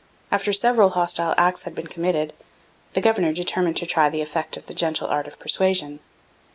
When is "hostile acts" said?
0.89-1.61